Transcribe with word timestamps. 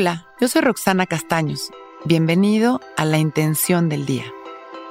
Hola, 0.00 0.24
yo 0.40 0.48
soy 0.48 0.62
Roxana 0.62 1.04
Castaños. 1.04 1.70
Bienvenido 2.06 2.80
a 2.96 3.04
La 3.04 3.18
Intención 3.18 3.90
del 3.90 4.06
Día, 4.06 4.24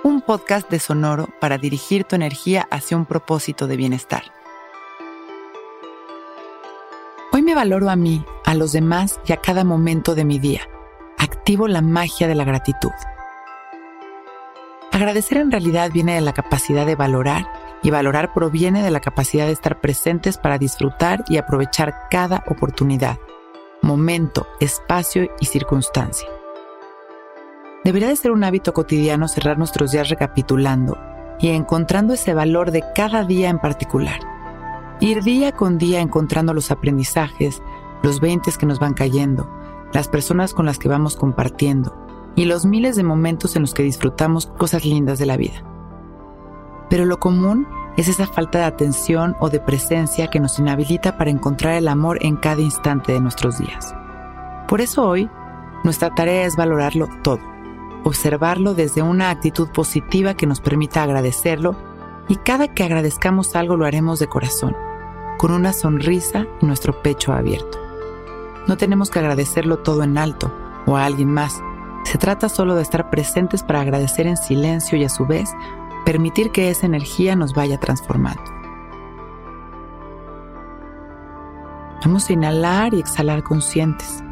un 0.04 0.21
podcast 0.21 0.70
de 0.70 0.78
Sonoro 0.78 1.30
para 1.42 1.58
dirigir 1.58 2.04
tu 2.04 2.16
energía 2.16 2.68
hacia 2.70 2.96
un 2.96 3.07
propósito 3.07 3.66
de 3.66 3.75
bienestar. 3.75 4.21
Hoy 7.32 7.42
me 7.42 7.56
valoro 7.56 7.89
a 7.89 7.96
mí, 7.96 8.24
a 8.46 8.54
los 8.54 8.71
demás 8.71 9.20
y 9.25 9.34
a 9.34 9.38
cada 9.38 9.64
momento 9.64 10.14
de 10.14 10.25
mi 10.25 10.38
día. 10.38 10.61
Activo 11.18 11.68
la 11.68 11.82
magia 11.82 12.28
de 12.28 12.36
la 12.36 12.44
gratitud. 12.44 12.91
Agradecer 14.91 15.39
en 15.39 15.50
realidad 15.50 15.89
viene 15.91 16.14
de 16.14 16.21
la 16.21 16.34
capacidad 16.34 16.86
de 16.86 16.96
valorar 16.96 17.52
y 17.82 17.89
valorar 17.89 18.32
proviene 18.32 18.83
de 18.83 18.91
la 18.91 19.00
capacidad 19.00 19.47
de 19.47 19.54
estar 19.54 19.82
presentes 19.82 20.38
para 20.38 20.60
disfrutar 20.60 21.25
y 21.30 21.38
aprovechar 21.38 22.10
cada 22.11 22.44
oportunidad 22.46 23.18
momento, 23.82 24.47
espacio 24.60 25.29
y 25.39 25.46
circunstancia. 25.46 26.28
Debería 27.83 28.10
de 28.10 28.15
ser 28.15 28.32
un 28.32 28.43
hábito 28.43 28.74
cotidiano 28.74 29.28
cerrar 29.28 29.57
nuestros 29.57 29.92
días 29.92 30.10
recapitulando 30.10 30.97
y 31.39 31.50
encontrando 31.50 32.14
ese 32.14 32.33
valor 32.33 32.72
de 32.72 32.83
cada 32.94 33.23
día 33.23 33.50
en 33.50 33.59
particular. 33.59 34.19
Ir 35.00 35.23
día 35.23 35.53
con 35.53 35.78
día 35.78 36.02
encontrando 36.02 36.53
los 36.53 36.72
aprendizajes, 36.72 37.64
los 38.03 38.19
veintes 38.19 38.58
que 38.58 38.66
nos 38.66 38.80
van 38.80 38.94
cayendo, 38.94 39.50
las 39.94 40.09
personas 40.09 40.53
con 40.53 40.66
las 40.66 40.77
que 40.77 40.89
vamos 40.89 41.16
compartiendo 41.16 41.95
y 42.36 42.45
los 42.45 42.66
miles 42.66 42.97
de 42.97 43.03
momentos 43.03 43.55
en 43.55 43.61
los 43.61 43.73
que 43.73 43.83
disfrutamos 43.83 44.47
cosas 44.47 44.83
lindas 44.83 45.19
de 45.19 45.25
la 45.25 45.38
vida. 45.38 45.64
Pero 46.89 47.05
lo 47.05 47.19
común 47.19 47.66
es 48.00 48.08
esa 48.08 48.28
falta 48.28 48.59
de 48.59 48.64
atención 48.64 49.36
o 49.42 49.50
de 49.50 49.59
presencia 49.59 50.28
que 50.28 50.39
nos 50.39 50.58
inhabilita 50.58 51.17
para 51.17 51.31
encontrar 51.31 51.73
el 51.73 51.89
amor 51.89 52.17
en 52.22 52.38
cada 52.38 52.61
instante 52.61 53.11
de 53.11 53.19
nuestros 53.19 53.58
días. 53.58 53.94
Por 54.69 54.80
eso 54.80 55.06
hoy, 55.06 55.30
nuestra 55.83 56.16
tarea 56.16 56.45
es 56.45 56.56
valorarlo 56.56 57.09
todo, 57.23 57.41
observarlo 58.06 58.73
desde 58.73 59.02
una 59.02 59.30
actitud 59.30 59.67
positiva 59.69 60.33
que 60.33 60.47
nos 60.47 60.61
permita 60.61 61.03
agradecerlo 61.03 61.75
y 62.30 62.38
cada 62.38 62.69
que 62.69 62.83
agradezcamos 62.83 63.56
algo 63.58 63.75
lo 63.75 63.86
haremos 63.86 64.19
de 64.19 64.28
corazón, 64.28 64.78
con 65.38 65.52
una 65.52 65.73
sonrisa 65.73 66.45
y 66.61 66.67
nuestro 66.67 67.02
pecho 67.02 67.34
abierto. 67.34 67.80
No 68.66 68.78
tenemos 68.78 69.09
que 69.09 69.19
agradecerlo 69.19 69.80
todo 69.80 70.03
en 70.03 70.17
alto 70.17 70.53
o 70.86 70.95
a 70.95 71.03
alguien 71.03 71.34
más. 71.34 71.61
Se 72.06 72.17
trata 72.17 72.47
solo 72.47 72.75
de 72.75 72.81
estar 72.81 73.09
presentes 73.09 73.61
para 73.61 73.81
agradecer 73.81 74.25
en 74.25 74.38
silencio 74.38 74.97
y 74.97 75.03
a 75.03 75.09
su 75.09 75.25
vez 75.25 75.50
permitir 76.05 76.52
que 76.52 76.69
esa 76.69 76.86
energía 76.86 77.36
nos 77.36 77.53
vaya 77.53 77.80
transformando. 77.80 78.44
Vamos 82.03 82.30
a 82.30 82.33
inhalar 82.33 82.94
y 82.94 83.00
exhalar 83.00 83.44
conscientes 83.44 84.23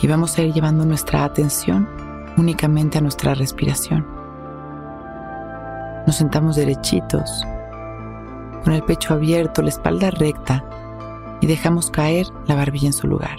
y 0.00 0.06
vamos 0.06 0.36
a 0.36 0.42
ir 0.42 0.52
llevando 0.52 0.84
nuestra 0.84 1.24
atención 1.24 1.88
únicamente 2.36 2.98
a 2.98 3.00
nuestra 3.00 3.34
respiración. 3.34 4.06
Nos 6.06 6.16
sentamos 6.16 6.56
derechitos, 6.56 7.42
con 8.62 8.74
el 8.74 8.82
pecho 8.82 9.14
abierto, 9.14 9.62
la 9.62 9.70
espalda 9.70 10.10
recta 10.10 10.64
y 11.40 11.46
dejamos 11.46 11.90
caer 11.90 12.26
la 12.46 12.54
barbilla 12.54 12.88
en 12.88 12.92
su 12.92 13.06
lugar. 13.06 13.38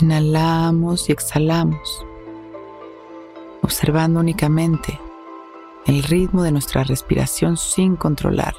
Inhalamos 0.00 1.08
y 1.08 1.12
exhalamos, 1.12 2.04
observando 3.62 4.20
únicamente 4.20 4.98
el 5.86 6.02
ritmo 6.04 6.42
de 6.42 6.52
nuestra 6.52 6.84
respiración 6.84 7.56
sin 7.56 7.96
controlar. 7.96 8.54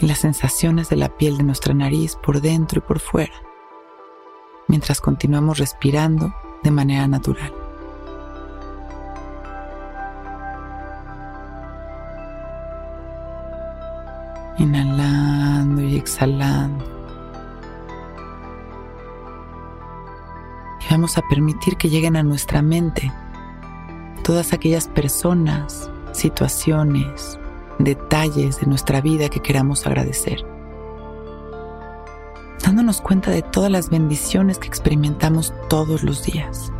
Las 0.00 0.18
sensaciones 0.18 0.88
de 0.88 0.96
la 0.96 1.16
piel 1.16 1.38
de 1.38 1.42
nuestra 1.42 1.74
nariz 1.74 2.16
por 2.16 2.40
dentro 2.40 2.78
y 2.78 2.82
por 2.82 3.00
fuera, 3.00 3.34
mientras 4.68 5.00
continuamos 5.00 5.58
respirando 5.58 6.34
de 6.62 6.70
manera 6.70 7.08
natural. 7.08 7.52
Inhalando 14.58 15.82
y 15.82 15.96
exhalando. 15.96 16.87
Vamos 20.98 21.16
a 21.16 21.22
permitir 21.22 21.76
que 21.76 21.88
lleguen 21.88 22.16
a 22.16 22.24
nuestra 22.24 22.60
mente 22.60 23.12
todas 24.24 24.52
aquellas 24.52 24.88
personas, 24.88 25.88
situaciones, 26.10 27.38
detalles 27.78 28.58
de 28.58 28.66
nuestra 28.66 29.00
vida 29.00 29.28
que 29.28 29.38
queramos 29.38 29.86
agradecer. 29.86 30.44
Dándonos 32.64 33.00
cuenta 33.00 33.30
de 33.30 33.42
todas 33.42 33.70
las 33.70 33.90
bendiciones 33.90 34.58
que 34.58 34.66
experimentamos 34.66 35.54
todos 35.68 36.02
los 36.02 36.24
días 36.24 36.72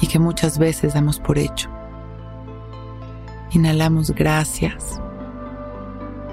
y 0.00 0.08
que 0.08 0.18
muchas 0.18 0.58
veces 0.58 0.94
damos 0.94 1.20
por 1.20 1.38
hecho. 1.38 1.70
Inhalamos 3.52 4.10
gracias 4.10 5.00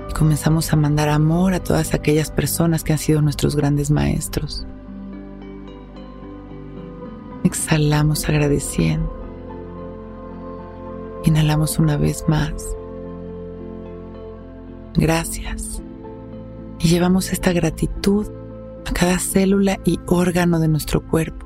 y 0.09 0.13
comenzamos 0.13 0.73
a 0.73 0.77
mandar 0.77 1.09
amor 1.09 1.53
a 1.53 1.63
todas 1.63 1.93
aquellas 1.93 2.31
personas 2.31 2.83
que 2.83 2.93
han 2.93 2.97
sido 2.97 3.21
nuestros 3.21 3.55
grandes 3.55 3.91
maestros 3.91 4.65
Exhalamos 7.53 8.27
agradeciendo. 8.27 9.13
Inhalamos 11.23 11.77
una 11.77 11.97
vez 11.97 12.25
más. 12.27 12.51
Gracias. 14.95 15.79
Y 16.79 16.87
llevamos 16.87 17.31
esta 17.31 17.53
gratitud 17.53 18.27
a 18.87 18.91
cada 18.91 19.19
célula 19.19 19.79
y 19.85 19.99
órgano 20.07 20.59
de 20.59 20.67
nuestro 20.67 21.07
cuerpo, 21.07 21.45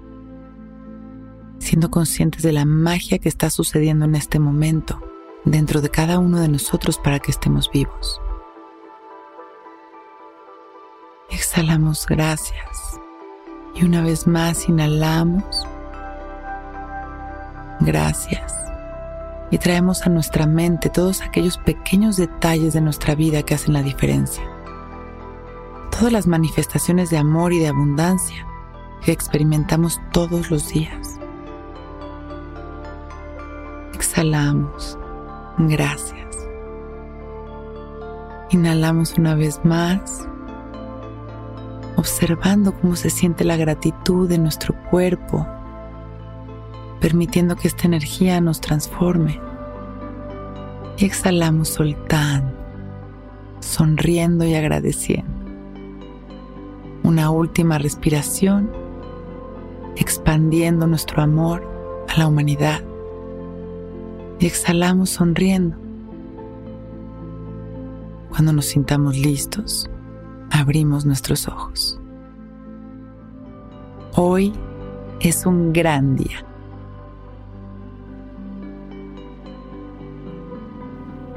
siendo 1.59 1.91
conscientes 1.91 2.41
de 2.41 2.53
la 2.53 2.63
magia 2.63 3.19
que 3.19 3.27
está 3.27 3.49
sucediendo 3.49 4.05
en 4.05 4.15
este 4.15 4.39
momento 4.39 5.01
dentro 5.43 5.81
de 5.81 5.89
cada 5.89 6.19
uno 6.19 6.39
de 6.39 6.47
nosotros 6.47 6.99
para 6.99 7.19
que 7.19 7.31
estemos 7.31 7.69
vivos. 7.69 8.21
Exhalamos 11.29 12.05
gracias. 12.07 12.97
Y 13.75 13.83
una 13.83 14.01
vez 14.01 14.25
más 14.25 14.69
inhalamos 14.69 15.56
gracias. 17.87 18.53
Y 19.49 19.57
traemos 19.57 20.05
a 20.05 20.09
nuestra 20.09 20.45
mente 20.45 20.89
todos 20.89 21.21
aquellos 21.21 21.57
pequeños 21.57 22.17
detalles 22.17 22.73
de 22.73 22.81
nuestra 22.81 23.15
vida 23.15 23.43
que 23.43 23.55
hacen 23.55 23.73
la 23.73 23.81
diferencia. 23.81 24.43
Todas 25.89 26.11
las 26.11 26.27
manifestaciones 26.27 27.09
de 27.09 27.17
amor 27.17 27.53
y 27.53 27.59
de 27.59 27.69
abundancia 27.69 28.45
que 29.03 29.13
experimentamos 29.13 30.01
todos 30.11 30.51
los 30.51 30.67
días. 30.67 31.17
Exhalamos. 33.93 34.99
Gracias. 35.57 36.27
Inhalamos 38.49 39.17
una 39.17 39.33
vez 39.33 39.59
más, 39.63 40.27
observando 41.95 42.73
cómo 42.79 42.95
se 42.95 43.09
siente 43.09 43.43
la 43.43 43.57
gratitud 43.57 44.29
de 44.29 44.37
nuestro 44.37 44.75
cuerpo 44.89 45.47
permitiendo 46.99 47.55
que 47.55 47.67
esta 47.67 47.87
energía 47.87 48.41
nos 48.41 48.61
transforme. 48.61 49.39
Y 50.97 51.05
exhalamos 51.05 51.69
soltando, 51.69 52.51
sonriendo 53.59 54.45
y 54.45 54.55
agradeciendo. 54.55 55.31
Una 57.03 57.29
última 57.29 57.77
respiración, 57.77 58.71
expandiendo 59.95 60.87
nuestro 60.87 61.21
amor 61.21 61.63
a 62.09 62.17
la 62.17 62.27
humanidad. 62.27 62.81
Y 64.39 64.45
exhalamos 64.45 65.11
sonriendo. 65.11 65.77
Cuando 68.29 68.53
nos 68.53 68.65
sintamos 68.65 69.17
listos, 69.17 69.89
abrimos 70.51 71.05
nuestros 71.05 71.47
ojos. 71.47 71.99
Hoy 74.15 74.53
es 75.19 75.45
un 75.45 75.73
gran 75.73 76.15
día. 76.15 76.45